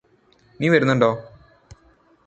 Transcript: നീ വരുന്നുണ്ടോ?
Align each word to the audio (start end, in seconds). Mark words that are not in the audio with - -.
നീ 0.59 0.69
വരുന്നുണ്ടോ? 0.69 1.11